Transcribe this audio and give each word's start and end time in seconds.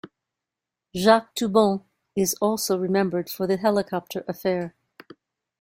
Jacques 0.95 1.31
Toubon 1.35 1.83
is 2.15 2.33
also 2.41 2.75
remembered 2.75 3.29
for 3.29 3.45
the 3.45 3.57
"helicopter 3.57 4.25
affair". 4.27 4.73